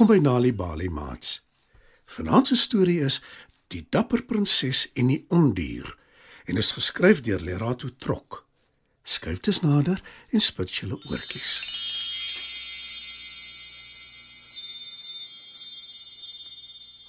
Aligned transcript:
Welkom 0.00 0.16
by 0.16 0.28
Nali 0.28 0.50
Bali 0.56 0.88
Mats. 0.88 1.42
Vanaand 2.04 2.46
se 2.46 2.56
storie 2.56 3.02
is 3.04 3.18
Die 3.68 3.82
dapper 3.90 4.22
prinses 4.24 4.86
en 4.96 5.10
die 5.12 5.18
ondier 5.28 5.90
en 6.48 6.56
is 6.56 6.70
geskryf 6.72 7.20
deur 7.20 7.42
Lerato 7.44 7.90
Trok. 7.98 8.38
Skuif 9.04 9.42
dus 9.44 9.60
nader 9.60 10.00
en 10.32 10.40
spit 10.40 10.72
julle 10.72 10.96
oortjies. 11.10 11.52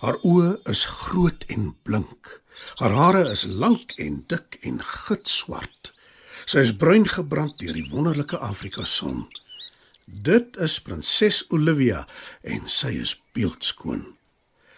Haar 0.03 0.19
oë 0.27 0.51
is 0.75 0.83
groot 0.83 1.47
en 1.47 1.71
blink. 1.87 2.41
Haar 2.83 2.97
hare 2.99 3.23
is 3.31 3.45
lank 3.47 3.95
en 4.03 4.19
dik 4.27 4.59
en 4.67 4.83
gitswart. 4.83 5.93
Sy 6.43 6.67
is 6.67 6.75
bruin 6.75 7.07
gebrand 7.07 7.55
deur 7.63 7.79
die 7.79 7.87
wonderlike 7.87 8.43
Afrika 8.51 8.83
son. 8.83 9.29
Dit 10.05 10.57
is 10.57 10.79
prinses 10.81 11.43
Olivia 11.49 12.07
en 12.41 12.67
sy 12.69 12.95
is 13.01 13.15
beeldskoon. 13.35 14.03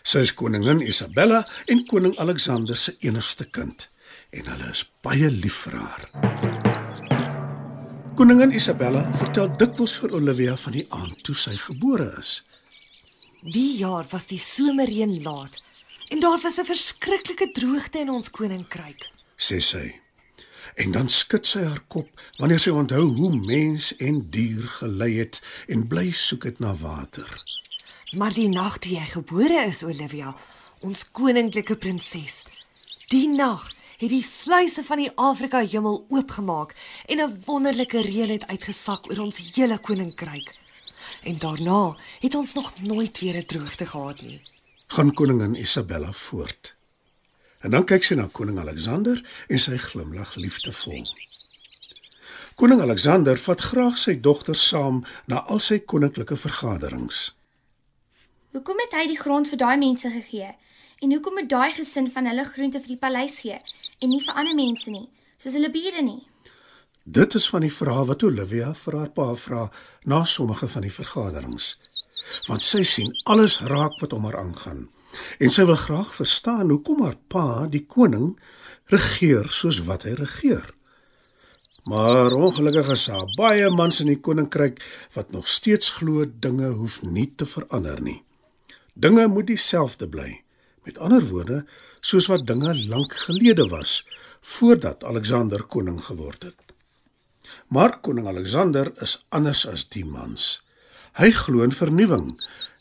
Sy 0.03 0.19
is 0.27 0.33
koningin 0.35 0.81
Isabella 0.83 1.43
en 1.71 1.85
koning 1.87 2.17
Alexander 2.19 2.77
se 2.77 2.95
enigste 3.07 3.45
kind 3.45 3.87
en 4.33 4.49
hulle 4.51 4.71
is 4.73 4.83
baie 5.05 5.29
lief 5.31 5.63
vir 5.65 5.79
haar. 5.79 6.03
Koningin 8.17 8.53
Isabella 8.53 9.05
vertel 9.17 9.49
dikwels 9.57 9.95
vir 10.01 10.13
Olivia 10.19 10.57
van 10.65 10.75
die 10.77 10.85
aand 10.93 11.23
toe 11.25 11.35
sy 11.37 11.55
gebore 11.57 12.11
is. 12.19 12.41
Die 13.41 13.79
jaar 13.79 14.05
was 14.11 14.27
die 14.29 14.39
somerreën 14.39 15.21
laat 15.23 15.57
en 16.13 16.19
daar 16.19 16.39
was 16.43 16.59
'n 16.59 16.65
verskriklike 16.65 17.51
droogte 17.51 17.99
in 17.99 18.09
ons 18.09 18.29
koninkryk. 18.29 19.09
sê 19.37 19.59
sy. 19.59 20.02
En 20.75 20.91
dan 20.91 21.09
skud 21.09 21.47
sy 21.47 21.63
haar 21.63 21.83
kop 21.87 22.09
wanneer 22.37 22.59
sy 22.59 22.69
onthou 22.69 23.05
hoe 23.15 23.35
mens 23.35 23.95
en 23.97 24.29
dier 24.29 24.67
gelei 24.79 25.17
het 25.19 25.41
en 25.67 25.87
bly 25.87 26.11
soek 26.11 26.43
het 26.43 26.59
na 26.59 26.73
water. 26.75 27.43
Maar 28.17 28.33
die 28.33 28.49
nag 28.49 28.77
toe 28.77 28.91
jy 28.93 29.05
gebore 29.09 29.65
is, 29.67 29.83
Olivia, 29.83 30.35
ons 30.81 31.05
koninklike 31.11 31.75
prinses, 31.75 32.43
die 33.09 33.27
nag 33.29 33.63
het 33.97 34.11
die 34.11 34.23
sluise 34.25 34.83
van 34.83 34.99
die 34.99 35.11
Afrika 35.15 35.61
hemel 35.63 36.05
oopgemaak 36.09 36.75
en 37.05 37.21
'n 37.21 37.41
wonderlike 37.45 38.01
reën 38.01 38.29
het 38.29 38.47
uitgesak 38.47 39.09
oor 39.09 39.19
ons 39.19 39.37
hele 39.55 39.79
koninkryk. 39.79 40.49
En 41.23 41.37
daarna 41.37 41.97
het 42.19 42.35
ons 42.35 42.53
nog 42.53 42.73
nooit 42.81 43.19
weer 43.19 43.37
'n 43.37 43.45
droogte 43.45 43.85
gehad 43.85 44.21
nie. 44.21 44.41
Gaan 44.87 45.13
koningin 45.13 45.55
Isabella 45.55 46.11
voort. 46.11 46.75
En 47.63 47.71
dan 47.71 47.85
kyk 47.87 48.03
sy 48.03 48.15
na 48.19 48.27
koning 48.27 48.57
Alexander 48.59 49.19
en 49.47 49.59
sy 49.59 49.77
glimlag 49.79 50.35
liefdevol. 50.35 51.05
Koning 52.59 52.81
Alexander 52.83 53.39
vat 53.39 53.61
graag 53.69 53.95
sy 53.97 54.17
dogter 54.19 54.57
saam 54.59 54.99
na 55.31 55.39
al 55.47 55.61
sy 55.63 55.79
koninklike 55.79 56.35
vergaderings. 56.37 57.29
Hoekom 58.51 58.83
het 58.83 58.97
hy 58.99 59.05
die 59.13 59.17
grond 59.17 59.47
vir 59.49 59.61
daai 59.63 59.77
mense 59.79 60.11
gegee? 60.11 60.51
En 61.01 61.15
hoekom 61.15 61.39
het 61.39 61.47
daai 61.49 61.71
gesin 61.73 62.11
van 62.11 62.27
hulle 62.29 62.43
groente 62.45 62.81
vir 62.83 62.93
die 62.93 62.99
paleis 62.99 63.39
gee 63.45 63.55
en 63.55 64.11
nie 64.11 64.21
vir 64.25 64.35
ander 64.35 64.55
mense 64.59 64.91
nie, 64.91 65.07
soos 65.39 65.55
hulle 65.55 65.71
bure 65.71 66.03
nie? 66.03 66.19
Dit 67.03 67.35
is 67.39 67.47
van 67.51 67.63
die 67.63 67.71
vrae 67.71 68.03
wat 68.11 68.23
Olivia 68.27 68.73
vir 68.75 68.99
haar 68.99 69.11
pa 69.15 69.29
vra 69.39 69.63
na 70.03 70.25
sommige 70.27 70.67
van 70.67 70.83
die 70.83 70.91
vergaderings. 70.91 71.73
Want 72.47 72.63
sy 72.63 72.83
sien 72.83 73.11
alles 73.31 73.61
raak 73.71 73.95
wat 74.03 74.13
om 74.15 74.27
haar 74.27 74.41
aangaan 74.43 74.89
en 75.39 75.51
sy 75.53 75.65
wil 75.69 75.79
graag 75.79 76.15
verstaan 76.15 76.69
hoekom 76.73 77.03
haar 77.05 77.19
pa, 77.27 77.65
die 77.69 77.85
koning, 77.85 78.33
regeer 78.91 79.49
soos 79.51 79.83
wat 79.87 80.07
hy 80.07 80.15
regeer. 80.19 80.65
Maar 81.89 82.31
ongelukkig 82.31 82.93
is 82.95 83.05
daar 83.11 83.27
baie 83.35 83.69
mans 83.69 83.99
in 83.99 84.07
die 84.13 84.19
koninkryk 84.23 84.79
wat 85.15 85.33
nog 85.35 85.49
steeds 85.51 85.89
glo 85.97 86.23
dinge 86.25 86.69
hoef 86.79 87.01
nie 87.03 87.27
te 87.35 87.45
verander 87.45 87.99
nie. 88.01 88.21
Dinge 88.93 89.27
moet 89.27 89.49
dieselfde 89.51 90.07
bly. 90.07 90.43
Met 90.83 90.97
ander 90.97 91.23
woorde, 91.27 91.63
soos 92.01 92.27
wat 92.31 92.45
dinge 92.47 92.75
lank 92.87 93.15
gelede 93.25 93.67
was 93.71 94.03
voordat 94.43 95.03
Alexander 95.03 95.63
koning 95.63 96.01
geword 96.03 96.43
het. 96.43 96.59
Maar 97.67 97.99
koning 97.99 98.27
Alexander 98.27 98.91
is 99.01 99.25
anders 99.29 99.67
as 99.67 99.87
die 99.89 100.05
mans. 100.05 100.61
Hy 101.19 101.31
glo 101.31 101.63
in 101.63 101.75
vernuwing 101.75 102.31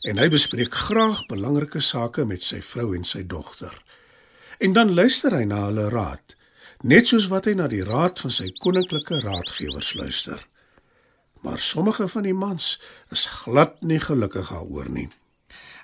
en 0.03 0.19
hy 0.19 0.27
bespreek 0.31 0.73
graag 0.75 1.23
belangrike 1.29 1.81
sake 1.81 2.25
met 2.27 2.43
sy 2.43 2.59
vrou 2.61 2.91
en 2.95 3.05
sy 3.07 3.23
dogter. 3.27 3.73
En 4.59 4.75
dan 4.75 4.93
luister 4.93 5.35
hy 5.35 5.45
na 5.47 5.65
hulle 5.69 5.87
raad, 5.91 6.35
net 6.83 7.07
soos 7.07 7.29
wat 7.31 7.47
hy 7.47 7.55
na 7.55 7.69
die 7.71 7.83
raad 7.87 8.19
van 8.19 8.33
sy 8.33 8.49
koninklike 8.59 9.21
raadgewers 9.23 9.93
luister. 9.95 10.43
Maar 11.43 11.59
sommige 11.59 12.07
van 12.07 12.27
die 12.27 12.35
mans 12.35 12.77
is 13.11 13.25
glad 13.43 13.81
nie 13.83 13.99
gelukkig 13.99 14.51
daaroor 14.51 14.91
nie. 14.91 15.09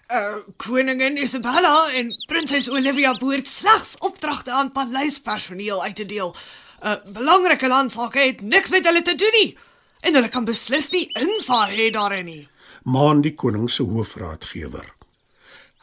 Uh 0.10 0.40
koningin 0.58 1.20
Isabella 1.22 1.92
en 1.94 2.12
prinses 2.28 2.70
Olivia 2.70 3.12
behoort 3.20 3.48
slegs 3.48 3.96
opdragte 4.00 4.52
aan 4.52 4.72
paleispersoneel 4.72 5.84
uit 5.84 5.96
te 5.96 6.06
deel. 6.06 6.36
Uh 6.82 6.96
belangrike 7.14 7.68
landsake 7.68 8.20
het 8.20 8.42
niks 8.42 8.72
met 8.74 8.88
hulle 8.88 9.02
te 9.02 9.16
doen 9.16 9.36
nie. 9.42 9.58
En 10.02 10.16
hulle 10.16 10.32
kan 10.32 10.48
beslis 10.48 10.90
nie 10.96 11.06
insaag 11.20 11.76
hê 11.76 11.92
daarin 11.94 12.26
nie. 12.26 12.48
Maan 12.84 13.22
die 13.22 13.36
koning 13.36 13.70
se 13.70 13.84
hoofraadgewer. 13.84 14.88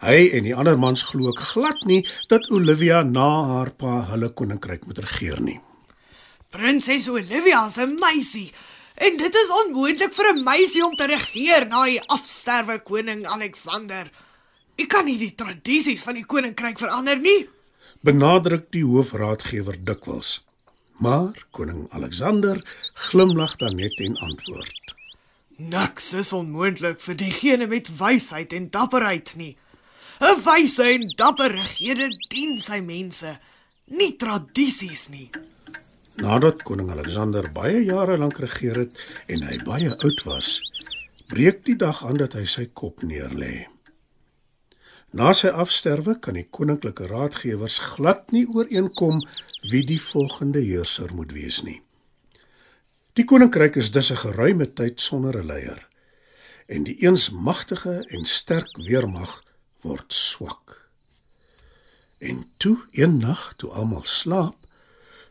Hy 0.04 0.16
en 0.36 0.44
die 0.44 0.54
ander 0.54 0.76
mans 0.78 1.06
glo 1.08 1.30
ook 1.30 1.40
glad 1.40 1.86
nie 1.88 2.02
dat 2.28 2.50
Olivia 2.52 3.02
na 3.02 3.28
haar 3.52 3.70
pa 3.72 4.02
hulle 4.10 4.28
koninkryk 4.28 4.84
moet 4.86 5.00
regeer 5.04 5.40
nie. 5.40 5.60
Prinses 6.52 7.08
Olivia 7.08 7.66
is 7.66 7.78
'n 7.78 7.96
meisie 8.00 8.52
en 8.94 9.16
dit 9.16 9.34
is 9.34 9.50
onmoontlik 9.62 10.12
vir 10.12 10.32
'n 10.32 10.44
meisie 10.44 10.84
om 10.84 10.94
te 10.94 11.06
regeer 11.06 11.66
na 11.68 11.84
die 11.84 12.00
afsterwe 12.00 12.78
koning 12.78 13.26
Alexander. 13.26 14.10
Ek 14.76 14.88
kan 14.88 15.04
nie 15.04 15.18
die 15.18 15.34
tradisies 15.34 16.02
van 16.02 16.14
die 16.14 16.24
koninkryk 16.24 16.78
verander 16.78 17.18
nie. 17.18 17.48
Benadruk 18.00 18.70
die 18.70 18.84
hoofraadgewer 18.84 19.84
dikwels. 19.84 20.42
Maar 21.00 21.32
koning 21.50 21.86
Alexander 21.90 22.56
glimlag 22.94 23.56
dan 23.56 23.76
net 23.76 24.00
en 24.00 24.16
antwoord. 24.16 24.75
Niks 25.56 26.10
is 26.12 26.34
onmoontlik 26.36 27.00
vir 27.00 27.16
diegene 27.16 27.66
met 27.66 27.88
wysheid 27.96 28.52
en 28.52 28.68
dapperheid 28.70 29.36
nie. 29.40 29.54
'n 30.20 30.42
Wyse 30.44 30.84
en 30.84 31.06
dapper 31.16 31.52
regering 31.52 32.12
dien 32.28 32.58
sy 32.60 32.80
mense, 32.80 33.38
nie 33.86 34.16
tradisies 34.16 35.08
nie. 35.08 35.30
Nadat 36.20 36.62
koning 36.62 36.90
Alexander 36.90 37.48
baie 37.52 37.80
jare 37.84 38.18
lank 38.18 38.38
regeer 38.38 38.76
het 38.84 38.96
en 39.28 39.42
hy 39.48 39.56
baie 39.64 39.96
oud 39.96 40.22
was, 40.28 40.60
breek 41.32 41.64
die 41.64 41.76
dag 41.76 42.04
aan 42.04 42.20
dat 42.20 42.36
hy 42.36 42.44
sy 42.44 42.68
kop 42.72 43.00
neerlê. 43.00 43.66
Na 45.12 45.32
sy 45.32 45.48
afsterwe 45.48 46.18
kan 46.20 46.36
die 46.36 46.48
koninklike 46.50 47.08
raadgewers 47.08 47.78
glad 47.96 48.32
nie 48.32 48.44
ooreenkom 48.52 49.22
wie 49.70 49.84
die 49.84 50.00
volgende 50.00 50.60
heerser 50.60 51.12
moet 51.16 51.32
wees 51.32 51.62
nie. 51.64 51.80
Die 53.16 53.24
koninkryk 53.24 53.78
is 53.80 53.88
dus 53.96 54.10
'n 54.12 54.20
geruime 54.20 54.72
tyd 54.72 55.00
sonder 55.00 55.38
'n 55.38 55.46
leier 55.46 55.88
en 56.66 56.82
die 56.84 56.96
eens 57.00 57.30
magtige 57.30 58.04
en 58.08 58.24
sterk 58.24 58.76
weermag 58.76 59.42
word 59.80 60.12
swak. 60.12 60.90
En 62.18 62.46
toe 62.58 62.78
een 62.92 63.18
nag 63.18 63.54
toe 63.56 63.70
almal 63.70 64.04
slaap, 64.04 64.54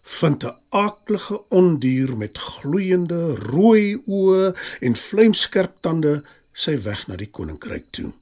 vind 0.04 0.44
'n 0.44 0.56
aaklige 0.70 1.50
ondier 1.50 2.18
met 2.18 2.38
gloeiende 2.38 3.36
rooi 3.36 4.02
oë 4.08 4.56
en 4.80 4.96
vlamskerp 4.96 5.74
tande 5.82 6.24
sy 6.54 6.82
weg 6.82 7.08
na 7.08 7.16
die 7.16 7.30
koninkryk 7.30 7.86
toe. 7.92 8.14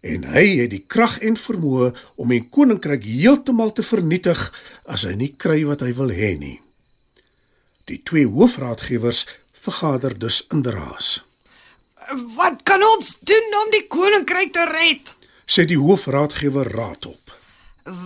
En 0.00 0.24
hy 0.24 0.46
het 0.56 0.70
die 0.70 0.84
krag 0.86 1.18
en 1.18 1.36
vermoë 1.36 1.94
om 2.16 2.28
die 2.28 2.48
koninkryk 2.48 3.04
heeltemal 3.04 3.72
te 3.72 3.82
vernietig 3.82 4.52
as 4.84 5.02
hy 5.02 5.14
nie 5.14 5.34
kry 5.36 5.64
wat 5.64 5.80
hy 5.80 5.94
wil 5.94 6.10
hê 6.10 6.38
nie. 6.38 6.65
Die 7.86 8.00
twee 8.02 8.26
hoofraadgewers 8.26 9.26
vergader 9.52 10.18
dus 10.18 10.46
in 10.50 10.62
deraas. 10.62 11.24
Wat 12.34 12.62
kan 12.62 12.82
ons 12.82 13.14
doen 13.20 13.54
om 13.62 13.70
die 13.70 13.86
koninkryk 13.86 14.52
te 14.52 14.64
red? 14.70 15.12
Sê 15.46 15.64
die 15.70 15.78
hoofraadgewer 15.78 16.72
raad 16.74 17.06
op. 17.06 17.34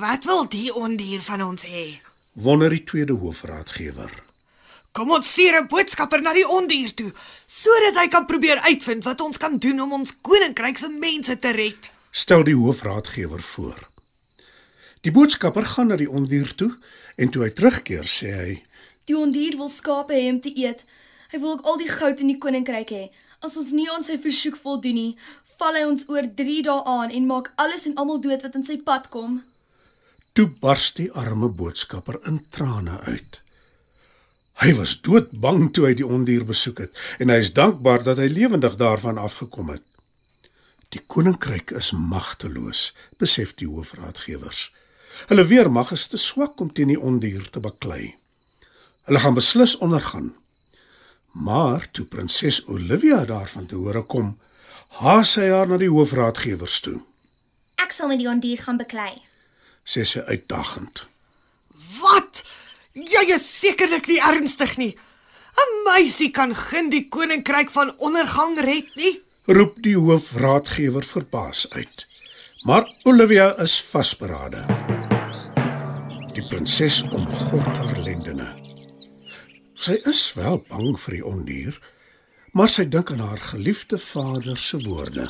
Wat 0.00 0.29
wil 0.29 0.44
die 0.53 0.69
ondier 0.77 1.25
van 1.25 1.47
ons 1.47 1.65
hê? 1.65 1.87
Wonder 2.32 2.69
die 2.69 2.85
tweede 2.85 3.17
hoofraadgewer. 3.17 4.12
Kom 4.93 5.17
ons 5.17 5.32
stuur 5.32 5.62
'n 5.62 5.69
boodskapper 5.73 6.21
na 6.21 6.33
die 6.37 6.49
ondier 6.49 6.94
toe 6.94 7.12
sodat 7.47 7.97
hy 7.97 8.09
kan 8.09 8.26
probeer 8.26 8.61
uitvind 8.61 9.05
wat 9.05 9.21
ons 9.21 9.37
kan 9.37 9.59
doen 9.59 9.81
om 9.81 9.93
ons 9.93 10.15
koninkryk 10.21 10.79
se 10.79 10.88
mense 10.88 11.38
te 11.38 11.50
red. 11.50 11.93
Stel 12.11 12.44
die 12.44 12.56
hoofraadgewer 12.56 13.43
voor. 13.43 13.88
Die 15.00 15.12
boodskapper 15.12 15.65
gaan 15.65 15.87
na 15.87 15.97
die 15.97 16.11
ondier 16.11 16.55
toe 16.55 16.76
en 17.17 17.31
toe 17.31 17.43
hy 17.43 17.50
terugkeer 17.50 18.05
sê 18.05 18.31
hy: 18.37 18.62
Die 19.11 19.19
ondier 19.19 19.57
wil 19.59 19.69
skape 19.69 20.15
hê 20.15 20.29
om 20.31 20.39
te 20.39 20.53
eet. 20.55 20.85
Hy 21.33 21.39
wil 21.43 21.57
ook 21.57 21.67
al 21.67 21.79
die 21.81 21.91
goud 21.91 22.21
in 22.23 22.29
die 22.31 22.39
koninkryk 22.39 22.91
hê. 22.95 23.05
As 23.43 23.57
ons 23.59 23.73
nie 23.75 23.89
aan 23.91 24.05
sy 24.07 24.21
versoek 24.23 24.59
voldoen 24.62 24.95
nie, 24.95 25.12
val 25.59 25.75
hy 25.75 25.83
ons 25.89 26.05
oor 26.12 26.29
3 26.39 26.59
dae 26.69 26.85
aan 26.93 27.11
en 27.19 27.27
maak 27.27 27.51
alles 27.59 27.89
en 27.91 27.97
almal 27.99 28.21
dood 28.23 28.45
wat 28.47 28.59
in 28.61 28.67
sy 28.69 28.77
pad 28.87 29.09
kom. 29.11 29.41
Toe 30.39 30.47
bars 30.62 30.93
die 30.95 31.09
arme 31.23 31.49
boodskapper 31.51 32.21
in 32.31 32.39
trane 32.55 33.01
uit. 33.09 33.41
Hy 34.62 34.71
was 34.79 34.95
doodbang 35.03 35.73
toe 35.75 35.89
hy 35.89 35.93
die 35.99 36.07
ondier 36.07 36.47
besoek 36.47 36.85
het 36.85 37.03
en 37.19 37.35
hy 37.35 37.41
is 37.43 37.51
dankbaar 37.57 38.07
dat 38.07 38.23
hy 38.23 38.29
lewendig 38.31 38.79
daarvan 38.79 39.19
afgekom 39.19 39.75
het. 39.75 39.83
Die 40.95 41.03
koninkryk 41.03 41.75
is 41.83 41.91
magteloos, 41.97 42.93
besef 43.19 43.57
die 43.59 43.67
hoofraadgewers. 43.71 44.69
Hulle 45.27 45.51
weermag 45.51 45.91
is 45.99 46.07
te 46.07 46.19
swak 46.31 46.62
om 46.62 46.71
teen 46.71 46.95
die 46.95 47.01
ondier 47.11 47.51
te 47.51 47.62
baklei. 47.62 48.15
Hulle 49.11 49.21
gaan 49.21 49.35
beslis 49.35 49.79
ondergaan. 49.79 50.35
Maar 51.33 51.91
toe 51.91 52.05
prinses 52.05 52.67
Olivia 52.67 53.25
daarvan 53.25 53.67
te 53.67 53.75
hore 53.75 54.05
kom, 54.07 54.37
haas 55.03 55.33
sy 55.35 55.49
haar 55.51 55.67
na 55.67 55.79
die 55.83 55.89
hoofraadgewers 55.91 56.77
toe. 56.85 57.01
Ek 57.83 57.91
sal 57.91 58.07
met 58.12 58.21
die 58.23 58.29
ondier 58.31 58.62
gaan 58.62 58.79
beklei. 58.79 59.17
Sê 59.83 60.05
sy 60.07 60.23
uitdagend. 60.31 61.03
Wat? 61.99 62.45
Jy 62.95 63.25
is 63.35 63.49
sekerlik 63.51 64.07
nie 64.07 64.21
ernstig 64.31 64.77
nie. 64.79 64.95
'n 65.59 65.83
Meisie 65.89 66.31
kan 66.31 66.55
geen 66.55 66.95
die 66.95 67.09
koninkryk 67.09 67.75
van 67.75 67.91
ondergang 67.99 68.61
red 68.62 68.95
nie. 68.95 69.19
Roep 69.47 69.83
die 69.83 69.97
hoofraadgewer 69.99 71.03
verbaas 71.03 71.67
uit. 71.71 72.07
Maar 72.62 72.87
Olivia 73.03 73.59
is 73.59 73.83
vasberade. 73.83 74.62
Die 76.33 76.47
prinses 76.47 77.03
omgord 77.03 77.77
haar 77.77 77.99
lendene. 77.99 78.60
Sy 79.81 79.94
is 80.05 80.35
wel 80.37 80.59
bang 80.69 80.99
vir 81.00 81.15
die 81.15 81.25
ondier, 81.25 81.77
maar 82.53 82.69
sy 82.69 82.85
dink 82.93 83.15
aan 83.15 83.23
haar 83.25 83.41
geliefde 83.41 83.97
vader 83.97 84.59
se 84.61 84.77
woorde. 84.85 85.25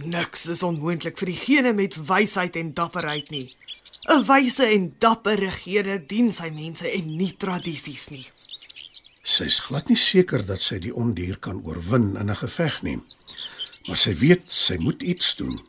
Niks 0.00 0.46
is 0.54 0.62
onmoontlik 0.64 1.18
vir 1.20 1.28
diegene 1.28 1.74
met 1.76 1.98
wysheid 2.08 2.56
en 2.56 2.70
dapperheid 2.78 3.28
nie. 3.34 3.44
'n 4.08 4.24
Wyse 4.30 4.64
en 4.64 4.86
dapper 4.98 5.36
regerder 5.44 6.00
dien 6.06 6.32
sy 6.32 6.48
mense 6.48 6.88
en 6.88 7.12
nie 7.18 7.34
tradisies 7.36 8.08
nie. 8.08 8.24
Sy's 9.22 9.60
glad 9.68 9.92
nie 9.92 10.00
seker 10.00 10.46
dat 10.46 10.64
sy 10.64 10.80
die 10.80 10.94
ondier 10.94 11.36
kan 11.36 11.60
oorwin 11.60 12.16
in 12.16 12.30
'n 12.30 12.40
geveg 12.40 12.82
nie, 12.82 12.98
maar 13.86 14.00
sy 14.06 14.16
weet 14.24 14.42
sy 14.48 14.80
moet 14.80 15.02
iets 15.02 15.36
doen. 15.36 15.60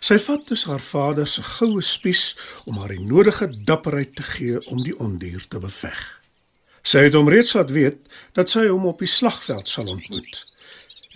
Sy 0.00 0.18
vat 0.18 0.48
dus 0.48 0.64
haar 0.64 0.82
vader 0.82 1.26
se 1.26 1.42
goue 1.42 1.80
spies 1.82 2.36
om 2.66 2.76
haar 2.78 2.98
die 2.98 3.06
nodige 3.06 3.46
dapperheid 3.64 4.16
te 4.16 4.22
gee 4.22 4.66
om 4.66 4.82
die 4.82 4.98
ondier 4.98 5.46
te 5.48 5.58
beveg. 5.58 6.25
Sy 6.86 7.06
het 7.08 7.16
hom 7.18 7.28
reeds 7.30 7.56
laat 7.56 7.72
weet 7.74 8.04
dat 8.38 8.52
sy 8.52 8.68
hom 8.68 8.86
op 8.86 9.02
die 9.02 9.10
slagveld 9.10 9.66
sal 9.68 9.90
ontmoet. 9.90 10.38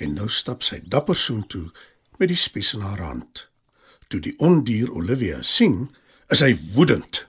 En 0.02 0.16
nou 0.18 0.26
stap 0.32 0.64
sy 0.66 0.80
dapper 0.82 1.16
soontoe 1.16 1.68
met 2.18 2.30
die 2.32 2.38
spies 2.38 2.72
in 2.74 2.82
haar 2.82 3.02
hand. 3.04 3.46
Toe 4.10 4.20
die 4.20 4.34
ondier 4.42 4.90
Olivia 4.90 5.38
sien, 5.46 5.86
is 6.30 6.42
hy 6.42 6.56
woedend. 6.74 7.24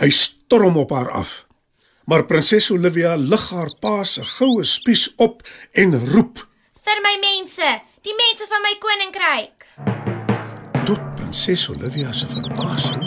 Hy 0.00 0.10
storm 0.12 0.76
op 0.80 0.92
haar 0.92 1.10
af. 1.16 1.46
Maar 2.04 2.26
prinses 2.28 2.70
Olivia 2.74 3.14
lig 3.16 3.48
haar 3.54 3.72
pa 3.80 4.02
se 4.04 4.24
goue 4.36 4.64
spies 4.64 5.08
op 5.16 5.44
en 5.72 5.96
roep 6.12 6.44
Vir 6.80 7.00
my 7.04 7.16
mense, 7.22 7.66
die 8.02 8.16
mense 8.16 8.48
van 8.50 8.64
my 8.66 8.76
koninkryk. 8.82 9.60
tot 10.90 11.14
prinses 11.14 11.68
Olivia 11.68 12.12
se 12.12 12.26
verbasing 12.26 13.04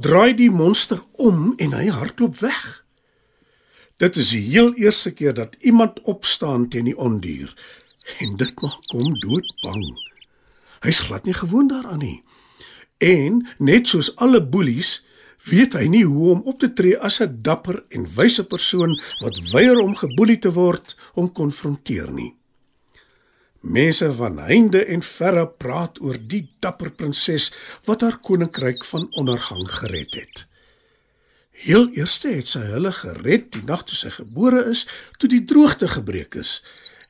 draai 0.00 0.34
die 0.36 0.50
monster 0.50 1.02
om 1.12 1.52
en 1.56 1.72
hy 1.76 1.88
hardloop 1.92 2.38
weg. 2.40 2.83
Dit 4.04 4.18
is 4.20 4.34
die 4.34 4.42
heel 4.42 4.74
eerste 4.76 5.14
keer 5.16 5.32
dat 5.34 5.54
iemand 5.64 6.00
opstaan 6.00 6.66
teen 6.68 6.90
die 6.90 6.96
ondier 7.00 7.48
en 8.20 8.34
dit 8.36 8.60
maak 8.60 8.90
hom 8.92 9.14
doodbang. 9.22 9.84
Hy's 10.84 11.00
glad 11.06 11.24
nie 11.24 11.36
gewoond 11.38 11.72
daaraan 11.72 12.02
nie. 12.04 12.18
En 13.00 13.40
net 13.56 13.88
soos 13.88 14.10
alle 14.20 14.42
boelies 14.44 14.98
weet 15.48 15.78
hy 15.78 15.86
nie 15.88 16.04
hoe 16.04 16.34
om 16.34 16.44
op 16.52 16.60
te 16.60 16.72
tree 16.76 17.00
as 17.08 17.22
'n 17.24 17.40
dapper 17.48 17.80
en 17.96 18.04
wyse 18.18 18.44
persoon 18.52 18.92
wat 19.22 19.40
weier 19.56 19.80
om 19.80 19.96
geboelie 19.96 20.38
te 20.38 20.52
word 20.52 20.96
om 21.14 21.32
konfronteer 21.32 22.12
nie. 22.12 22.34
Mense 23.60 24.12
van 24.12 24.38
heinde 24.38 24.84
en 24.84 25.02
verre 25.02 25.46
praat 25.48 26.00
oor 26.00 26.18
die 26.20 26.48
dapper 26.60 26.90
prinses 26.90 27.52
wat 27.84 28.00
haar 28.00 28.16
koninkryk 28.16 28.84
van 28.84 29.08
ondergang 29.12 29.64
gered 29.70 30.14
het. 30.14 30.46
Heel 31.54 31.86
eerste 31.94 32.32
het 32.34 32.50
sy 32.50 32.64
hulle 32.66 32.90
gered 32.92 33.52
die 33.54 33.62
nag 33.64 33.84
toe 33.86 33.96
sy 33.96 34.10
gebore 34.10 34.64
is, 34.70 34.84
toe 35.18 35.30
die 35.30 35.44
droogte 35.46 35.88
gebreek 35.88 36.34
is. 36.40 36.58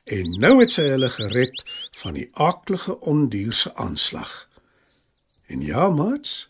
En 0.05 0.27
nou 0.39 0.59
het 0.59 0.75
sy 0.75 0.85
hulle 0.85 1.09
gered 1.09 1.63
van 1.97 2.13
die 2.13 2.27
aaklige 2.37 2.99
ondier 3.09 3.53
se 3.57 3.73
aanslag. 3.81 4.45
En 5.49 5.65
ja, 5.65 5.89
maats, 5.89 6.45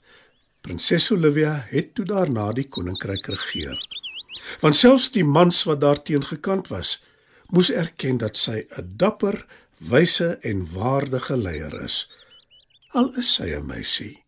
prinses 0.62 1.07
Olivia 1.15 1.56
het 1.71 1.94
toe 1.95 2.06
daarna 2.09 2.50
die 2.57 2.68
koninkryk 2.68 3.31
regeer. 3.31 3.80
Want 4.59 4.75
selfs 4.75 5.07
die 5.15 5.24
mans 5.24 5.63
wat 5.63 5.80
daarteen 5.81 6.25
gekant 6.27 6.68
was, 6.68 6.98
moes 7.48 7.71
erken 7.71 8.19
dat 8.19 8.36
sy 8.38 8.65
'n 8.75 8.91
dapper, 8.98 9.45
wyse 9.77 10.38
en 10.41 10.68
waardige 10.71 11.38
leier 11.38 11.83
is. 11.83 12.09
Al 12.91 13.13
is 13.15 13.33
sy 13.33 13.56
'n 13.56 13.65
meisie. 13.65 14.25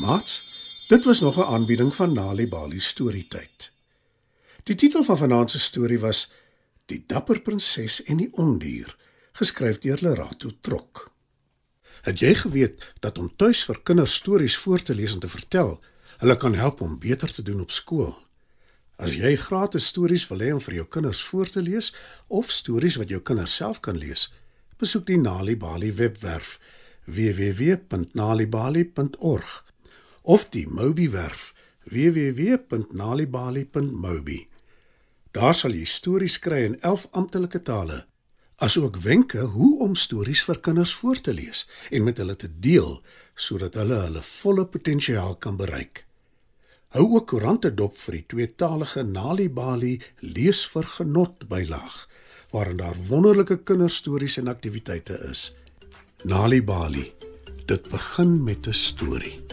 Mats, 0.00 0.84
dit 0.88 1.04
was 1.04 1.20
nog 1.20 1.36
'n 1.36 1.52
aanbieding 1.54 1.94
van 1.94 2.12
Nali 2.12 2.48
Bali 2.48 2.80
storietyd. 2.80 3.72
Die 4.62 4.74
titel 4.74 5.04
van 5.04 5.16
vanaand 5.16 5.50
se 5.50 5.58
storie 5.58 5.98
was 5.98 6.30
Die 6.86 7.04
dapper 7.06 7.40
prinses 7.40 8.02
en 8.02 8.16
die 8.16 8.28
ondier, 8.32 8.96
geskryf 9.32 9.78
deur 9.78 9.98
Lerato 10.00 10.50
Trok. 10.60 11.12
Het 12.02 12.18
jy 12.18 12.34
geweet 12.34 12.92
dat 13.00 13.18
om 13.18 13.36
tuis 13.36 13.64
vir 13.64 13.80
kinders 13.82 14.14
stories 14.14 14.56
voor 14.56 14.82
te 14.82 14.94
lees 14.94 15.12
en 15.12 15.18
te 15.18 15.28
vertel, 15.28 15.80
hulle 16.16 16.36
kan 16.36 16.54
help 16.54 16.80
om 16.80 16.98
beter 16.98 17.32
te 17.32 17.42
doen 17.42 17.60
op 17.60 17.70
skool? 17.70 18.18
As 18.96 19.14
jy 19.14 19.36
gratis 19.36 19.86
stories 19.86 20.28
wil 20.28 20.38
hê 20.38 20.52
om 20.52 20.60
vir 20.60 20.74
jou 20.74 20.86
kinders 20.86 21.22
voor 21.22 21.48
te 21.48 21.62
lees 21.62 21.94
of 22.26 22.50
stories 22.50 22.96
wat 22.96 23.08
jou 23.08 23.20
kinders 23.20 23.54
self 23.54 23.80
kan 23.80 23.98
lees, 23.98 24.32
besoek 24.76 25.06
die 25.06 25.18
Nali 25.18 25.56
Bali 25.56 25.92
webwerf 25.92 26.60
www.nalibali.org 27.04 29.67
of 30.28 30.44
die 30.52 30.66
Mobi 30.68 31.08
werf 31.10 31.54
www.nalibali.mobi. 31.88 34.48
Daar 35.32 35.56
sal 35.56 35.72
jy 35.72 35.88
stories 35.88 36.36
kry 36.44 36.60
in 36.66 36.76
11 36.84 37.08
amptelike 37.16 37.64
tale, 37.64 38.04
asook 38.60 39.00
wenke 39.00 39.40
hoe 39.54 39.80
om 39.86 39.94
stories 39.96 40.42
vir 40.44 40.60
kinders 40.60 40.92
voor 41.00 41.16
te 41.24 41.32
lees 41.32 41.64
en 41.88 42.04
met 42.04 42.20
hulle 42.20 42.36
te 42.36 42.52
deel 42.60 43.00
sodat 43.32 43.80
hulle 43.80 43.96
hulle 44.04 44.20
volle 44.26 44.68
potensiaal 44.68 45.40
kan 45.40 45.56
bereik. 45.56 46.04
Hou 46.92 47.16
ook 47.16 47.32
koerante 47.32 47.72
dop 47.72 47.96
vir 48.00 48.14
die 48.18 48.26
tweetalige 48.34 49.04
Nali 49.08 49.48
Bali 49.48 50.00
lees 50.20 50.66
vir 50.68 50.84
genot 50.98 51.48
bylaag 51.48 52.08
waarin 52.52 52.76
daar 52.80 52.96
wonderlike 53.08 53.56
kinderstories 53.64 54.36
en 54.40 54.48
aktiwiteite 54.48 55.18
is. 55.30 55.54
Nali 56.24 56.62
Bali. 56.64 57.12
Dit 57.68 57.88
begin 57.88 58.44
met 58.44 58.66
'n 58.66 58.72
storie. 58.72 59.47